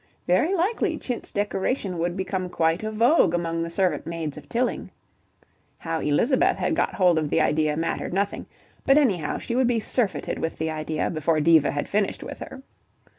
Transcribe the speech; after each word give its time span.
Very 0.25 0.55
likely 0.55 0.97
chintz 0.97 1.31
decoration 1.31 1.99
would 1.99 2.17
become 2.17 2.49
quite 2.49 2.81
a 2.81 2.89
vogue 2.89 3.35
among 3.35 3.61
the 3.61 3.69
servant 3.69 4.07
maids 4.07 4.35
of 4.35 4.49
Tilling.... 4.49 4.89
How 5.77 5.99
Elizabeth 5.99 6.57
had 6.57 6.73
got 6.75 6.95
hold 6.95 7.19
of 7.19 7.29
the 7.29 7.39
idea 7.39 7.77
mattered 7.77 8.11
nothing, 8.11 8.47
but 8.83 8.97
anyhow 8.97 9.37
she 9.37 9.55
would 9.55 9.67
be 9.67 9.79
surfeited 9.79 10.39
with 10.39 10.57
the 10.57 10.71
idea 10.71 11.11
before 11.11 11.39
Diva 11.39 11.69
had 11.69 11.87
finished 11.87 12.23
with 12.23 12.39
her. 12.39 12.63